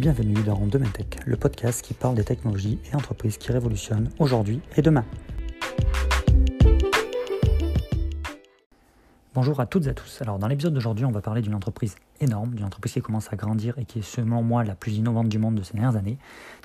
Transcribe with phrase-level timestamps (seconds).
[0.00, 4.62] Bienvenue dans Demain Tech, le podcast qui parle des technologies et entreprises qui révolutionnent aujourd'hui
[4.74, 5.04] et demain.
[9.34, 10.22] Bonjour à toutes et à tous.
[10.22, 13.36] Alors dans l'épisode d'aujourd'hui, on va parler d'une entreprise énorme, d'une entreprise qui commence à
[13.36, 16.16] grandir et qui est selon moi la plus innovante du monde de ces dernières années.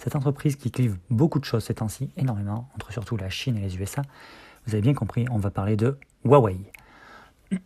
[0.02, 3.62] Cette entreprise qui clive beaucoup de choses ces temps-ci, énormément, entre surtout la Chine et
[3.64, 4.04] les USA.
[4.66, 6.56] Vous avez bien compris, on va parler de Huawei.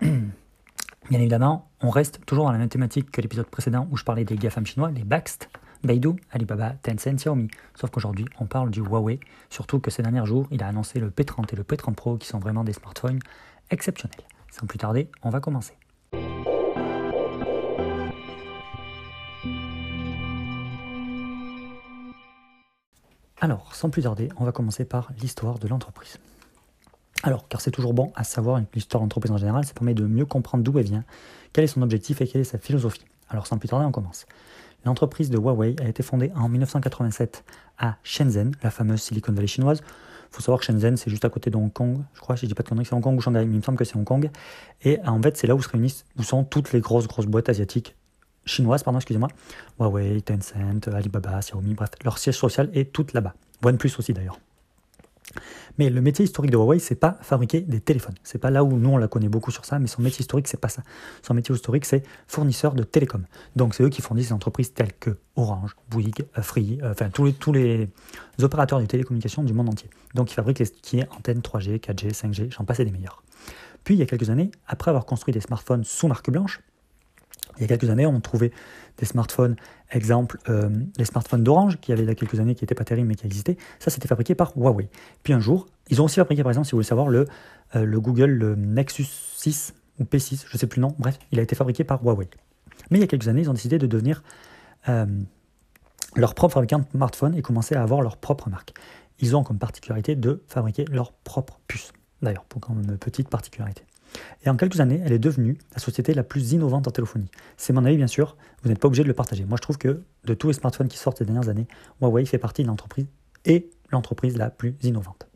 [1.10, 4.25] Bien évidemment, on reste toujours dans la même thématique que l'épisode précédent où je parlais
[4.25, 5.50] des GAFAM chinois, les Baxt,
[5.83, 7.47] Baidu, Alibaba, Tencent, Xiaomi.
[7.75, 11.10] Sauf qu'aujourd'hui, on parle du Huawei, surtout que ces derniers jours, il a annoncé le
[11.10, 13.20] P30 et le P30 Pro qui sont vraiment des smartphones
[13.71, 14.25] exceptionnels.
[14.51, 15.73] Sans plus tarder, on va commencer.
[23.42, 26.18] Alors, sans plus tarder, on va commencer par l'histoire de l'entreprise.
[27.23, 30.25] Alors, car c'est toujours bon à savoir l'histoire d'entreprise en général, ça permet de mieux
[30.25, 31.06] comprendre d'où elle vient,
[31.54, 33.06] quel est son objectif et quelle est sa philosophie.
[33.30, 34.25] Alors, sans plus tarder, on commence.
[34.86, 37.44] L'entreprise de Huawei a été fondée en 1987
[37.78, 39.81] à Shenzhen, la fameuse Silicon Valley chinoise.
[40.31, 41.98] Il faut savoir que Shenzhen, c'est juste à côté de Hong Kong.
[42.14, 43.62] Je crois, je dis pas de conneries, c'est Hong Kong ou Shanghai, mais il me
[43.62, 44.30] semble que c'est Hong Kong.
[44.84, 47.50] Et en fait, c'est là où se réunissent, où sont toutes les grosses, grosses boîtes
[47.50, 47.95] asiatiques
[48.45, 49.30] chinoises, pardon, excusez-moi.
[49.80, 53.34] Huawei, Tencent, Alibaba, Xiaomi, bref, leur siège social est tout là-bas.
[53.64, 54.39] OnePlus aussi d'ailleurs.
[55.78, 58.16] Mais le métier historique de Huawei, c'est pas fabriquer des téléphones.
[58.24, 60.48] C'est pas là où nous on la connaît beaucoup sur ça, mais son métier historique,
[60.48, 60.84] c'est pas ça.
[61.22, 63.26] Son métier historique, c'est fournisseur de télécom.
[63.56, 67.10] Donc c'est eux qui fournissent des entreprises telles que Orange, Bouygues, euh, Free, euh, enfin
[67.10, 67.90] tous les,
[68.42, 69.90] opérateurs de télécommunications du monde entier.
[70.16, 73.24] Donc ils fabriquent les qui est antennes 3G, 4G, 5G, j'en passe des meilleurs.
[73.84, 76.62] Puis il y a quelques années, après avoir construit des smartphones sous marque blanche,
[77.60, 78.52] il y a quelques années, on trouvait
[78.98, 79.56] des smartphones,
[79.92, 82.86] exemple euh, les smartphones d'Orange, qui avaient il y a quelques années, qui n'étaient pas
[82.86, 83.58] terribles mais qui existaient.
[83.80, 84.90] Ça, c'était fabriqué par Huawei.
[85.24, 87.28] Puis un jour, ils ont aussi fabriqué, par exemple, si vous voulez savoir, le,
[87.76, 91.40] euh, le Google Nexus 6 ou P6, je ne sais plus le nom, bref, il
[91.40, 92.30] a été fabriqué par Huawei.
[92.90, 94.23] Mais il y a quelques années, ils ont décidé de devenir
[94.88, 95.06] euh,
[96.16, 98.73] leur propre fabricant de smartphones et commencer à avoir leur propre marque.
[99.20, 101.92] Ils ont comme particularité de fabriquer leur propre puce.
[102.22, 103.83] D'ailleurs, pour même une petite particularité.
[104.43, 107.30] Et en quelques années, elle est devenue la société la plus innovante en téléphonie.
[107.58, 109.45] C'est mon avis, bien sûr, vous n'êtes pas obligé de le partager.
[109.45, 111.67] Moi, je trouve que de tous les smartphones qui sortent ces dernières années,
[112.02, 113.08] Huawei fait partie de l'entreprise
[113.45, 115.27] et l'entreprise la plus innovante.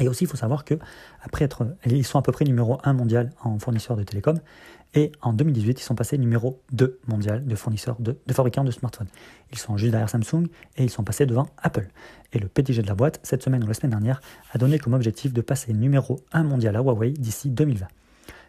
[0.00, 0.74] Et aussi, il faut savoir que
[1.22, 4.40] après être, ils sont à peu près numéro 1 mondial en fournisseur de télécom.
[4.94, 9.08] Et en 2018, ils sont passés numéro 2 mondial de fournisseurs de, fabricants de smartphones.
[9.52, 10.46] Ils sont juste derrière Samsung
[10.76, 11.88] et ils sont passés devant Apple.
[12.32, 14.20] Et le PDG de la boîte, cette semaine ou la semaine dernière,
[14.52, 17.86] a donné comme objectif de passer numéro 1 mondial à Huawei d'ici 2020.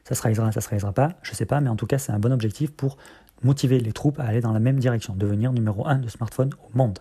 [0.04, 2.12] Ça se réalisera, ça se réalisera pas, je sais pas, mais en tout cas, c'est
[2.12, 2.98] un bon objectif pour
[3.44, 6.78] motiver les troupes à aller dans la même direction, devenir numéro 1 de smartphone au
[6.78, 7.00] monde.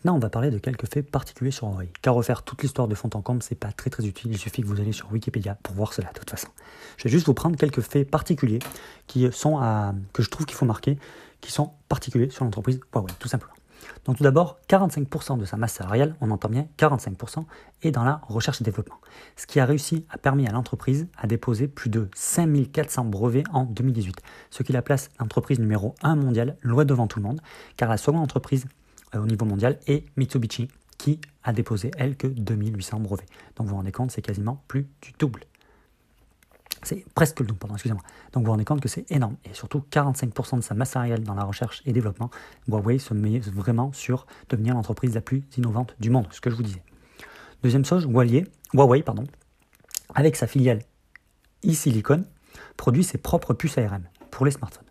[0.00, 1.90] Maintenant, on va parler de quelques faits particuliers sur Huawei.
[2.00, 4.32] Car refaire toute l'histoire de fond en c'est pas très utile.
[4.32, 6.48] Il suffit que vous allez sur Wikipédia pour voir cela de toute façon.
[6.96, 8.60] Je vais juste vous prendre quelques faits particuliers
[9.06, 9.60] qui sont
[10.14, 10.98] que je trouve qu'il faut marquer,
[11.42, 13.52] qui sont particuliers sur l'entreprise Huawei, tout simplement.
[14.06, 17.44] Donc tout d'abord, 45% de sa masse salariale, on entend bien 45%,
[17.82, 19.00] est dans la recherche et développement.
[19.36, 23.64] Ce qui a réussi à permis à l'entreprise à déposer plus de 5400 brevets en
[23.64, 24.16] 2018,
[24.50, 27.42] ce qui la place l'entreprise numéro 1 mondiale loin devant tout le monde,
[27.76, 28.66] car la seconde entreprise
[29.14, 33.26] au niveau mondial est Mitsubishi, qui a déposé, elle, que 2800 brevets.
[33.56, 35.44] Donc vous vous rendez compte, c'est quasiment plus du double.
[36.82, 38.02] C'est presque le double, pardon, excusez-moi.
[38.32, 39.36] Donc vous vous rendez compte que c'est énorme.
[39.44, 42.30] Et surtout, 45% de sa masse salariale dans la recherche et développement,
[42.68, 46.56] Huawei se met vraiment sur devenir l'entreprise la plus innovante du monde, ce que je
[46.56, 46.82] vous disais.
[47.62, 49.24] Deuxième chose, Huawei, Huawei pardon,
[50.14, 50.80] avec sa filiale
[51.62, 52.24] eSilicon,
[52.76, 54.89] produit ses propres puces ARM pour les smartphones.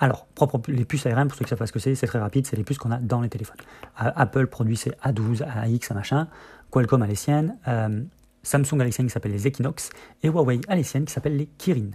[0.00, 2.18] Alors, propre, les puces ARM, pour ceux qui savent pas ce que c'est, c'est très
[2.18, 3.56] rapide, c'est les puces qu'on a dans les téléphones.
[3.96, 6.28] Apple produit ses A12, AX, machin,
[6.70, 8.02] Qualcomm a les siennes, euh,
[8.42, 9.90] Samsung a les siennes qui s'appellent les Equinox,
[10.22, 11.90] et Huawei a les siennes qui s'appellent les Kirin.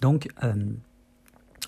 [0.00, 0.54] Donc, euh,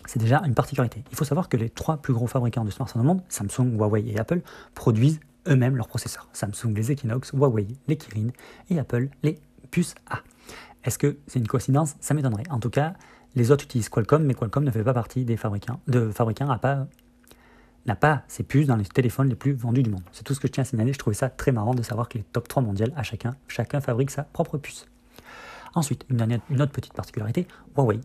[0.07, 1.05] c'est déjà une particularité.
[1.11, 4.05] Il faut savoir que les trois plus gros fabricants de smartphones au monde, Samsung, Huawei
[4.09, 4.41] et Apple,
[4.75, 6.29] produisent eux-mêmes leurs processeurs.
[6.33, 8.29] Samsung les Equinox, Huawei les Kirin
[8.71, 9.39] et Apple les
[9.71, 10.21] puces A.
[10.85, 11.97] Est-ce que c'est une coïncidence?
[12.01, 12.45] Ça m'étonnerait.
[12.51, 12.95] En tout cas,
[13.37, 16.59] les autres utilisent Qualcomm, mais Qualcomm ne fait pas partie des fabricants, de fabricants n'a
[16.59, 16.87] pas,
[18.01, 20.03] pas ses puces dans les téléphones les plus vendus du monde.
[20.13, 20.93] C'est tout ce que je tiens à signaler.
[20.93, 23.81] Je trouvais ça très marrant de savoir que les top 3 mondiales, à chacun, chacun
[23.81, 24.87] fabrique sa propre puce.
[25.75, 28.01] Ensuite, une, dernière, une autre petite particularité, Huawei,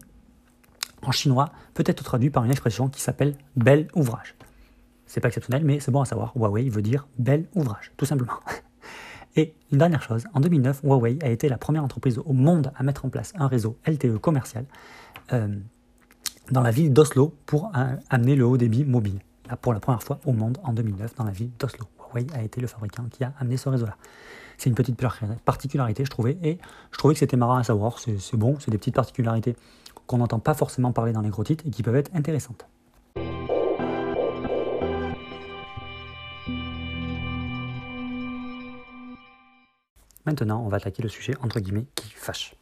[1.03, 4.35] en chinois, peut être traduit par une expression qui s'appelle bel ouvrage.
[5.05, 6.33] C'est pas exceptionnel, mais c'est bon à savoir.
[6.35, 8.39] Huawei veut dire bel ouvrage, tout simplement.
[9.35, 12.83] Et une dernière chose, en 2009, Huawei a été la première entreprise au monde à
[12.83, 14.65] mettre en place un réseau LTE commercial
[15.33, 15.47] euh,
[16.51, 17.71] dans la ville d'Oslo pour
[18.09, 19.19] amener le haut débit mobile.
[19.61, 21.85] Pour la première fois au monde en 2009 dans la ville d'Oslo.
[21.99, 23.97] Huawei a été le fabricant qui a amené ce réseau-là.
[24.57, 24.99] C'est une petite
[25.45, 26.57] particularité, je trouvais, et
[26.91, 27.97] je trouvais que c'était marrant à savoir.
[27.99, 29.55] C'est bon, c'est des petites particularités
[30.05, 32.67] qu'on n'entend pas forcément parler dans les gros titres et qui peuvent être intéressantes.
[40.29, 42.53] Maintenant, on va attaquer le sujet entre guillemets qui fâche.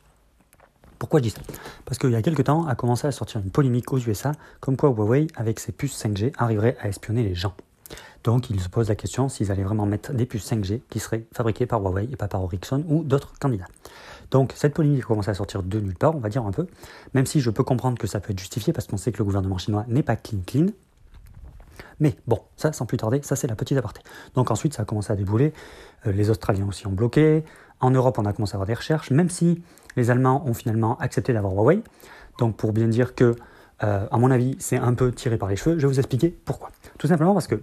[1.00, 1.42] Pourquoi je dis ça?
[1.84, 4.32] Parce qu'il y a quelques temps a commencé à sortir une polémique aux USA
[4.62, 7.54] comme quoi Huawei, avec ses puces 5G, arriverait à espionner les gens.
[8.24, 11.26] Donc ils se posent la question s'ils allaient vraiment mettre des puces 5G qui seraient
[11.34, 13.68] fabriquées par Huawei et pas par Ericsson ou d'autres candidats.
[14.32, 16.68] Donc cette polémique a commencé à sortir de nulle part, on va dire un peu,
[17.14, 19.26] même si je peux comprendre que ça peut être justifié parce qu'on sait que le
[19.26, 20.68] gouvernement chinois n'est pas clean clean.
[22.00, 24.02] Mais bon, ça sans plus tarder, ça c'est la petite aparté.
[24.36, 25.54] Donc ensuite ça a commencé à débouler,
[26.06, 27.44] euh, les Australiens aussi ont bloqué,
[27.80, 29.62] en Europe on a commencé à avoir des recherches, même si
[29.96, 31.82] les Allemands ont finalement accepté d'avoir Huawei.
[32.40, 33.36] Donc pour bien dire que,
[33.84, 36.30] euh, à mon avis, c'est un peu tiré par les cheveux, je vais vous expliquer
[36.30, 36.70] pourquoi.
[36.98, 37.62] Tout simplement parce que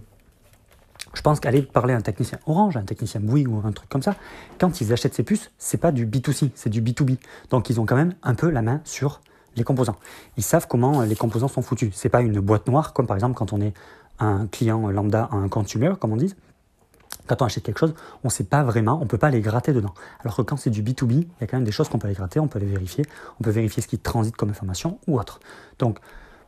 [1.13, 4.01] je pense qu'aller parler à un technicien Orange, un technicien Bouygues ou un truc comme
[4.01, 4.15] ça,
[4.59, 7.17] quand ils achètent ces puces, c'est pas du B2C, c'est du B2B.
[7.49, 9.21] Donc ils ont quand même un peu la main sur
[9.55, 9.95] les composants.
[10.35, 11.91] Ils savent comment les composants sont foutus.
[11.93, 13.73] C'est pas une boîte noire comme par exemple quand on est
[14.19, 16.33] un client lambda, un consumer, comme on dit.
[17.27, 19.41] Quand on achète quelque chose, on ne sait pas vraiment, on ne peut pas les
[19.41, 19.93] gratter dedans.
[20.19, 22.07] Alors que quand c'est du B2B, il y a quand même des choses qu'on peut
[22.07, 23.05] aller gratter, on peut les vérifier,
[23.39, 25.39] on peut vérifier ce qui transite comme information ou autre.
[25.79, 25.99] Donc,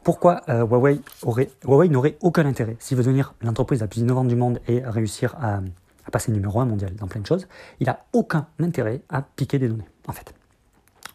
[0.04, 2.78] pourquoi euh, Huawei, aurait, Huawei n'aurait aucun intérêt?
[2.80, 5.62] S'il veut devenir l'entreprise la plus innovante du monde et réussir à,
[6.06, 7.48] à passer numéro un mondial dans plein de choses,
[7.80, 10.34] il n'a aucun intérêt à piquer des données, en fait.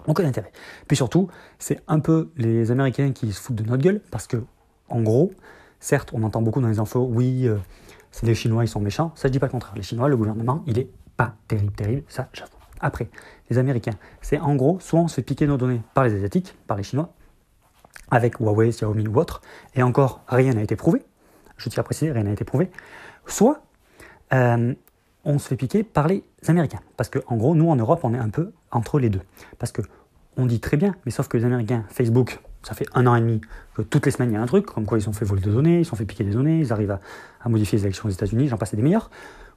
[0.07, 0.51] Aucun intérêt.
[0.89, 1.29] Puis surtout,
[1.59, 4.43] c'est un peu les Américains qui se foutent de notre gueule, parce que,
[4.89, 5.33] en gros,
[5.83, 7.59] certes, on entend beaucoup dans les infos, oui, euh,
[8.11, 9.13] c'est les Chinois, ils sont méchants.
[9.15, 9.75] Ça, je dis pas le contraire.
[9.77, 12.05] Les Chinois, le gouvernement, il est pas terrible, terrible.
[12.09, 12.51] Ça, j'avoue.
[12.81, 13.11] Après,
[13.51, 16.57] les Américains, c'est en gros, soit on se fait piquer nos données par les Asiatiques,
[16.67, 17.13] par les Chinois,
[18.11, 19.41] avec Huawei, Xiaomi ou autre,
[19.75, 21.03] et encore, rien n'a été prouvé.
[21.57, 22.71] Je tiens à préciser, rien n'a été prouvé.
[23.27, 23.63] Soit
[24.33, 24.75] euh,
[25.25, 26.81] on se fait piquer par les Américains.
[26.97, 29.23] Parce qu'en gros, nous, en Europe, on est un peu entre les deux.
[29.59, 29.83] Parce que
[30.37, 33.21] on dit très bien, mais sauf que les Américains, Facebook, ça fait un an et
[33.21, 33.41] demi
[33.75, 35.43] que toutes les semaines il y a un truc, comme quoi ils ont fait voler
[35.43, 36.99] des données, ils ont fait piquer des données, ils arrivent
[37.45, 39.11] à, modifier les élections aux États-Unis, j'en passe des meilleurs.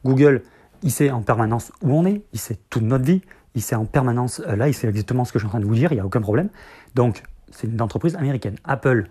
[0.04, 0.44] Google,
[0.84, 3.22] il sait en permanence où on est, il sait toute notre vie,
[3.54, 5.60] il sait en permanence, euh, là, il sait exactement ce que je suis en train
[5.60, 6.50] de vous dire, il n'y a aucun problème.
[6.94, 8.56] Donc, c'est une entreprise américaine.
[8.66, 9.07] Apple,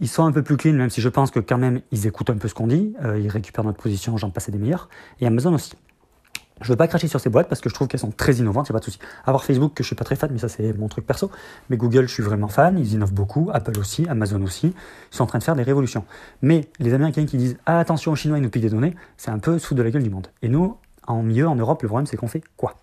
[0.00, 2.30] ils sont un peu plus clean, même si je pense que quand même, ils écoutent
[2.30, 4.88] un peu ce qu'on dit, euh, ils récupèrent notre position, j'en passe des meilleurs.
[5.20, 5.74] Et Amazon aussi.
[6.60, 8.34] Je ne veux pas cracher sur ces boîtes parce que je trouve qu'elles sont très
[8.34, 8.98] innovantes, il a pas de souci.
[9.24, 11.30] Avoir Facebook, que je suis pas très fan, mais ça c'est mon truc perso.
[11.70, 14.74] Mais Google, je suis vraiment fan, ils innovent beaucoup, Apple aussi, Amazon aussi.
[15.12, 16.04] Ils sont en train de faire des révolutions.
[16.42, 19.30] Mais les Américains qui disent ah, attention aux Chinois, ils nous piquent des données, c'est
[19.30, 20.28] un peu sous de la gueule du monde.
[20.42, 20.76] Et nous,
[21.06, 22.74] en milieu, en Europe, le problème c'est qu'on fait quoi?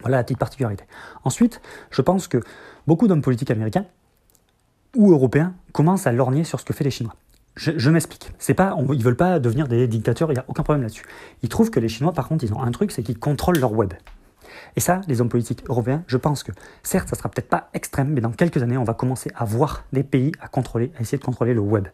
[0.00, 0.84] Voilà la petite particularité.
[1.24, 2.40] Ensuite, je pense que
[2.86, 3.86] beaucoup d'hommes politiques américains
[4.94, 7.14] ou européens commencent à lorgner sur ce que fait les Chinois.
[7.56, 8.32] Je, m'explique.
[8.38, 11.04] C'est pas, on, ils veulent pas devenir des dictateurs, il n'y a aucun problème là-dessus.
[11.42, 13.72] Ils trouvent que les Chinois, par contre, ils ont un truc, c'est qu'ils contrôlent leur
[13.72, 13.92] web.
[14.76, 16.50] Et ça, les hommes politiques européens, je pense que,
[16.82, 19.84] certes, ça sera peut-être pas extrême, mais dans quelques années, on va commencer à voir
[19.92, 21.86] des pays à contrôler, à essayer de contrôler le web.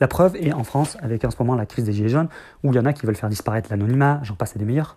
[0.00, 2.28] La preuve est en France, avec en ce moment la crise des Gilets jaunes,
[2.62, 4.96] où il y en a qui veulent faire disparaître l'anonymat, j'en passe des meilleurs.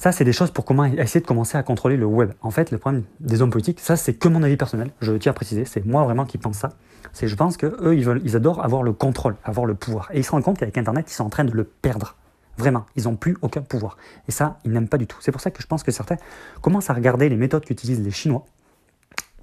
[0.00, 2.30] Ça, c'est des choses pour comment essayer de commencer à contrôler le web.
[2.40, 4.92] En fait, le problème des hommes politiques, ça, c'est que mon avis personnel.
[5.00, 6.70] Je tiens à préciser, c'est moi vraiment qui pense ça.
[7.12, 10.08] C'est, je pense que eux, ils adorent avoir le contrôle, avoir le pouvoir.
[10.12, 12.14] Et ils se rendent compte qu'avec Internet, ils sont en train de le perdre.
[12.58, 13.96] Vraiment, ils n'ont plus aucun pouvoir.
[14.28, 15.16] Et ça, ils n'aiment pas du tout.
[15.20, 16.16] C'est pour ça que je pense que certains
[16.60, 18.46] commencent à regarder les méthodes qu'utilisent les Chinois,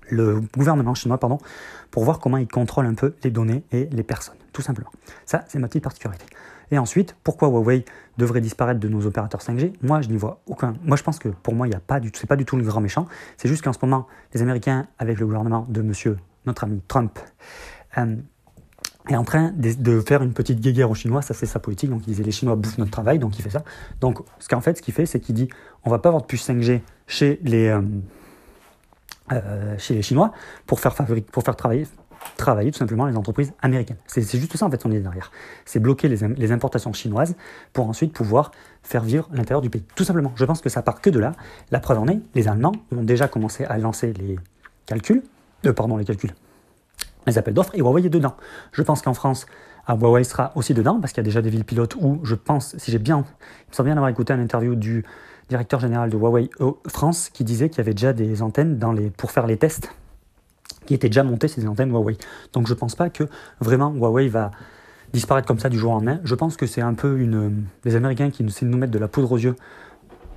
[0.09, 1.38] le gouvernement chinois, pardon,
[1.91, 4.91] pour voir comment ils contrôlent un peu les données et les personnes, tout simplement.
[5.25, 6.25] Ça, c'est ma petite particularité.
[6.71, 7.85] Et ensuite, pourquoi Huawei
[8.17, 10.75] devrait disparaître de nos opérateurs 5G Moi, je n'y vois aucun.
[10.83, 12.12] Moi, je pense que pour moi, il n'y a pas du.
[12.13, 13.07] C'est pas du tout le grand méchant.
[13.38, 17.19] C'est juste qu'en ce moment, les Américains, avec le gouvernement de Monsieur notre ami Trump,
[17.97, 18.15] euh,
[19.09, 21.21] est en train de, faire une petite guéguerre aux Chinois.
[21.21, 21.89] Ça, c'est sa politique.
[21.89, 23.63] Donc, il disait les Chinois bouffent notre travail, donc il fait ça.
[24.01, 25.50] Donc, ce qu'en fait, ce qu'il fait, c'est qu'il dit
[25.83, 27.81] on va pas avoir de puce 5G chez les euh,
[29.32, 30.32] euh, chez les Chinois
[30.67, 30.94] pour faire,
[31.32, 31.88] pour faire travailler,
[32.38, 33.98] travailler tout simplement les entreprises américaines.
[34.08, 35.32] C'est juste ça en fait son idée derrière.
[35.65, 37.36] C'est bloquer les, les, importations chinoises
[37.74, 38.51] pour ensuite pouvoir
[38.84, 39.84] faire vivre l'intérieur du pays.
[39.96, 40.32] Tout simplement.
[40.36, 41.34] Je pense que ça part que de là.
[41.72, 44.38] La preuve en est, les Allemands ont déjà commencé à lancer les
[44.86, 45.24] calculs,
[45.65, 46.34] euh, pardon, les calculs,
[47.25, 48.36] les appels d'offres et Huawei est dedans.
[48.72, 49.46] Je pense qu'en France,
[49.88, 52.36] ah, Huawei sera aussi dedans parce qu'il y a déjà des villes pilotes où je
[52.36, 55.05] pense, si j'ai bien, il me semble bien d'avoir écouté un interview du
[55.50, 56.50] directeur général de Huawei
[56.88, 59.92] France qui disait qu'il y avait déjà des antennes les, pour faire les tests
[60.86, 62.18] qui étaient déjà montées ces antennes Huawei.
[62.54, 63.24] Donc je ne pense pas que
[63.60, 64.52] vraiment Huawei va
[65.14, 66.20] disparaître comme ça du jour au lendemain.
[66.24, 67.18] Je pense que c'est un peu
[67.84, 69.56] des Américains qui essaient de nous mettre de la poudre aux yeux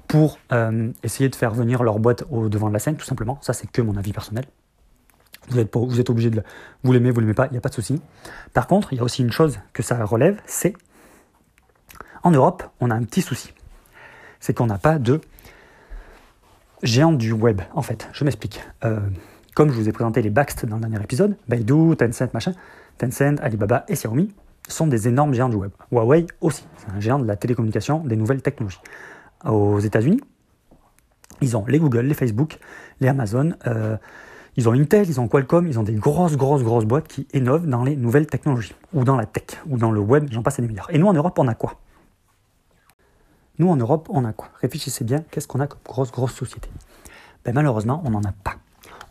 [0.06, 3.38] pour euh, essayer de faire venir leur boîte au devant de la scène, tout simplement.
[3.42, 4.46] Ça, c'est que mon avis personnel.
[5.50, 6.42] Vous êtes, vous êtes obligé de
[6.82, 8.00] vous l'aimez, vous l'aimez pas, il n'y a pas de souci.
[8.52, 10.74] Par contre, il y a aussi une chose que ça relève, c'est
[12.22, 13.52] En Europe, on a un petit souci.
[14.40, 15.20] C'est qu'on n'a pas de
[16.82, 18.08] géant du web, en fait.
[18.12, 18.62] Je m'explique.
[18.84, 19.00] Euh,
[19.54, 22.52] comme je vous ai présenté les Baxt dans le dernier épisode, Baidu, Tencent, machin,
[22.98, 24.32] Tencent, Alibaba et Xiaomi
[24.68, 25.70] sont des énormes géants du web.
[25.90, 28.80] Huawei aussi, c'est un géant de la télécommunication, des nouvelles technologies.
[29.44, 30.20] Aux États-Unis,
[31.40, 32.58] ils ont les Google, les Facebook,
[33.00, 33.96] les Amazon, euh,
[34.56, 37.66] ils ont Intel, ils ont Qualcomm, ils ont des grosses, grosses, grosses boîtes qui innovent
[37.66, 40.66] dans les nouvelles technologies, ou dans la tech, ou dans le web, j'en passe des
[40.66, 40.88] milliards.
[40.90, 41.74] Et nous, en Europe, on a quoi?
[43.58, 44.48] Nous, en Europe, on a quoi?
[44.60, 46.68] Réfléchissez bien, qu'est-ce qu'on a comme grosse, grosse société?
[47.44, 48.54] Ben, Malheureusement, on n'en a pas.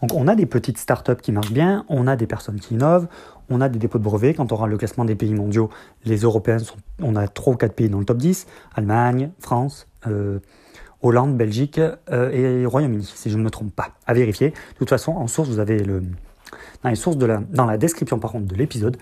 [0.02, 3.08] Donc on a des petites startups qui marchent bien, on a des personnes qui innovent,
[3.50, 4.36] on a des dépôts de brevets.
[4.36, 5.70] Quand on aura le classement des pays mondiaux,
[6.06, 9.88] les Européens, sont, on a 3 ou 4 pays dans le top 10, Allemagne, France,
[10.06, 10.40] euh,
[11.02, 13.90] Hollande, Belgique euh, et Royaume-Uni, si je ne me trompe pas.
[14.06, 14.50] À vérifier.
[14.52, 16.04] De toute façon, en source, vous avez le...
[16.84, 18.98] Dans les sources de la, dans la description par contre de l'épisode,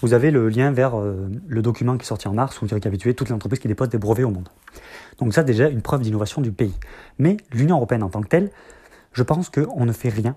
[0.00, 2.74] vous avez le lien vers euh, le document qui est sorti en mars où il
[2.74, 4.48] récapitule toutes les entreprises qui déposent des brevets au monde.
[5.18, 6.74] Donc ça déjà une preuve d'innovation du pays.
[7.18, 8.50] Mais l'Union européenne en tant que telle,
[9.12, 10.36] je pense qu'on ne fait rien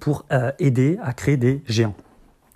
[0.00, 1.94] pour euh, aider à créer des géants,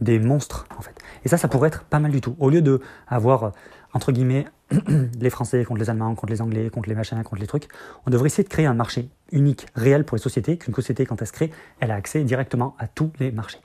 [0.01, 0.95] des monstres en fait.
[1.25, 2.37] Et ça, ça pourrait être pas mal du tout.
[2.39, 3.51] Au lieu de avoir euh,
[3.95, 4.47] entre guillemets
[5.21, 7.69] les Français contre les Allemands, contre les Anglais, contre les machins, contre les trucs,
[8.07, 11.21] on devrait essayer de créer un marché unique, réel pour les sociétés, qu'une société quand
[11.21, 13.61] elle se crée, elle a accès directement à tous les marchés.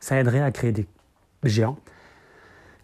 [0.00, 0.86] Ça aiderait à créer des
[1.44, 1.78] géants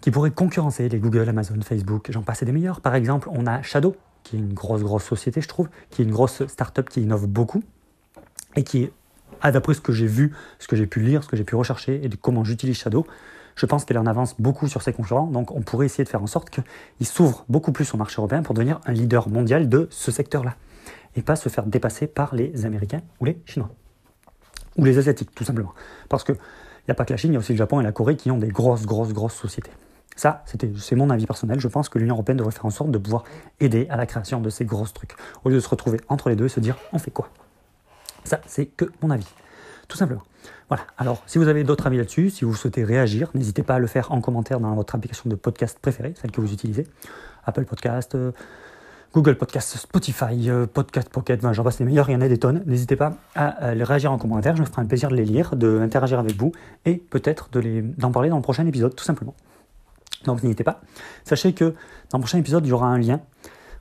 [0.01, 2.81] qui pourraient concurrencer les Google, Amazon, Facebook, j'en passe des meilleurs.
[2.81, 6.05] Par exemple, on a Shadow, qui est une grosse, grosse société, je trouve, qui est
[6.05, 7.63] une grosse start-up qui innove beaucoup,
[8.57, 8.91] et qui,
[9.41, 11.57] ah, d'après ce que j'ai vu, ce que j'ai pu lire, ce que j'ai pu
[11.57, 13.07] rechercher et comment j'utilise Shadow,
[13.57, 15.27] je pense qu'elle en avance beaucoup sur ses concurrents.
[15.27, 18.43] Donc on pourrait essayer de faire en sorte qu'il s'ouvre beaucoup plus au marché européen
[18.43, 20.57] pour devenir un leader mondial de ce secteur-là.
[21.17, 23.71] Et pas se faire dépasser par les Américains ou les Chinois.
[24.77, 25.73] Ou les Asiatiques, tout simplement.
[26.09, 26.37] Parce qu'il
[26.89, 28.17] n'y a pas que la Chine, il y a aussi le Japon et la Corée
[28.17, 29.71] qui ont des grosses, grosses, grosses sociétés.
[30.17, 31.59] Ça, c'est mon avis personnel.
[31.59, 33.25] Je pense que l'Union européenne devrait faire en sorte de pouvoir
[33.59, 35.13] aider à la création de ces grosses trucs.
[35.45, 37.31] Au lieu de se retrouver entre les deux et se dire on fait quoi?
[38.23, 39.27] Ça, c'est que mon avis.
[39.89, 40.23] Tout simplement.
[40.69, 40.85] Voilà.
[40.97, 43.87] Alors, si vous avez d'autres avis là-dessus, si vous souhaitez réagir, n'hésitez pas à le
[43.87, 46.87] faire en commentaire dans votre application de podcast préférée, celle que vous utilisez.
[47.45, 48.33] Apple Podcast, euh,
[49.15, 52.39] Google Podcast, Spotify, euh, Podcast Pocket, j'en passe les meilleurs, il y en a des
[52.39, 52.65] tonnes.
[52.67, 56.19] N'hésitez pas à réagir en commentaire, je me ferai un plaisir de les lire, d'interagir
[56.19, 56.51] avec vous
[56.85, 57.49] et peut-être
[57.97, 59.37] d'en parler dans le prochain épisode, tout simplement.
[60.25, 60.81] Donc n'hésitez pas.
[61.23, 61.75] Sachez que
[62.11, 63.21] dans le prochain épisode, il y aura un lien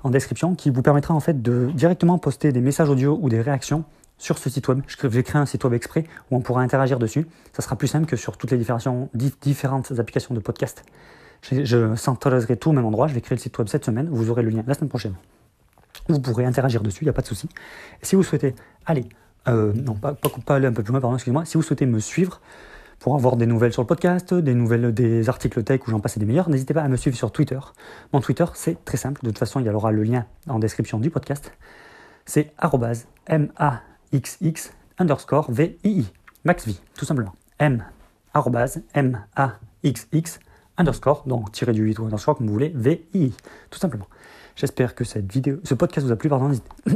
[0.04, 3.42] en description qui vous permettra en fait de directement poster des messages audio ou des
[3.42, 3.86] réactions
[4.20, 4.82] sur ce site web.
[4.86, 7.26] Je vais créer un site web exprès où on pourra interagir dessus.
[7.54, 8.64] Ça sera plus simple que sur toutes les
[9.42, 10.84] différentes applications de podcast.
[11.52, 13.08] Je, centraliserai tout au même endroit.
[13.08, 14.08] Je vais créer le site web cette semaine.
[14.10, 15.16] Vous aurez le lien la semaine prochaine.
[16.10, 17.48] Vous pourrez interagir dessus, il n'y a pas de souci.
[18.02, 19.06] si vous souhaitez aller,
[19.48, 20.16] euh, non, pas,
[20.48, 22.42] aller un peu plus loin, pardon, excusez-moi, si vous souhaitez me suivre
[23.00, 26.18] pour avoir des nouvelles sur le podcast, des nouvelles, des articles tech où j'en passe
[26.18, 27.60] des meilleurs, n'hésitez pas à me suivre sur Twitter.
[28.12, 29.22] Mon Twitter, c'est très simple.
[29.24, 31.54] De toute façon, il y aura le lien en description du podcast.
[32.26, 32.54] C'est
[33.30, 33.82] MA
[34.14, 36.06] xx underscore VII,
[36.44, 37.34] max V, tout simplement.
[37.60, 37.84] M,
[38.34, 40.40] arrobase, M, A, X, X,
[40.78, 43.34] underscore, donc tiré du 8 ou underscore, comme vous voulez, VII,
[43.70, 44.08] tout simplement.
[44.56, 46.52] J'espère que cette vidéo, ce podcast vous a plu, pardon,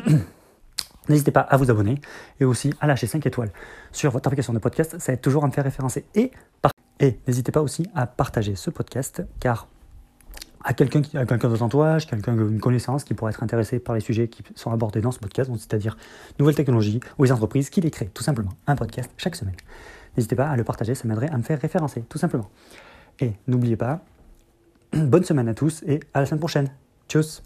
[1.10, 2.02] N'hésitez pas à vous abonner
[2.40, 3.52] et aussi à lâcher 5 étoiles
[3.92, 6.06] sur votre application de podcast, ça aide toujours à me faire référencer.
[6.16, 6.32] Et,
[7.00, 9.68] et n'hésitez pas aussi à partager ce podcast car
[10.64, 14.02] à quelqu'un quelqu'un de votre entourage, quelqu'un une connaissance qui pourrait être intéressé par les
[14.02, 15.96] sujets qui sont abordés dans ce podcast, c'est-à-dire
[16.40, 18.52] nouvelles technologies ou les entreprises qui les créent, tout simplement.
[18.66, 19.56] Un podcast chaque semaine.
[20.18, 22.50] N'hésitez pas à le partager, ça m'aiderait à me faire référencer, tout simplement.
[23.20, 24.04] Et n'oubliez pas,
[24.94, 26.70] bonne semaine à tous et à la semaine prochaine.
[27.08, 27.42] Tchuss